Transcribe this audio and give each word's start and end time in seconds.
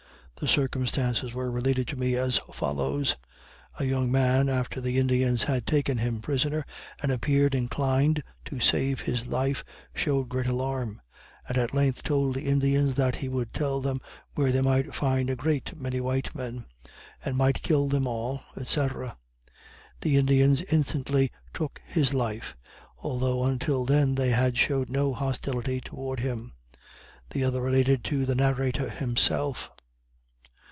The 0.39 0.47
circumstances 0.47 1.35
were 1.35 1.51
related 1.51 1.87
to 1.89 1.95
me 1.95 2.15
as 2.15 2.39
follows: 2.51 3.15
A 3.77 3.83
young 3.85 4.11
man 4.11 4.49
after 4.49 4.81
the 4.81 4.97
Indians 4.97 5.43
had 5.43 5.67
taken 5.67 5.99
him 5.99 6.19
prisoner, 6.19 6.65
and 6.99 7.11
appeared 7.11 7.53
inclined 7.53 8.23
to 8.45 8.59
save 8.59 9.01
his 9.01 9.27
life, 9.27 9.63
showed 9.93 10.29
great 10.29 10.47
alarm, 10.47 10.99
and 11.47 11.59
at 11.59 11.75
length 11.75 12.01
told 12.01 12.33
the 12.35 12.47
Indians 12.47 12.95
that 12.95 13.17
he 13.17 13.29
would 13.29 13.53
tell 13.53 13.81
them 13.81 14.01
where 14.33 14.51
they 14.51 14.61
might 14.61 14.95
find 14.95 15.29
a 15.29 15.35
great 15.35 15.79
many 15.79 16.01
white 16.01 16.33
men, 16.33 16.65
and 17.23 17.37
might 17.37 17.61
kill 17.61 17.87
them 17.87 18.07
all, 18.07 18.41
&c. 18.63 18.87
The 20.01 20.17
Indians 20.17 20.63
instantly 20.71 21.29
took 21.53 21.79
his 21.85 22.15
life, 22.15 22.57
although 22.97 23.43
until 23.43 23.85
then 23.85 24.15
they 24.15 24.29
had 24.31 24.57
showed 24.57 24.89
no 24.89 25.13
hostility 25.13 25.81
toward 25.81 26.19
him. 26.19 26.53
The 27.29 27.43
other 27.43 27.61
related 27.61 28.03
to 28.05 28.25
the 28.25 28.33
narrator 28.33 28.89
himself. 28.89 29.69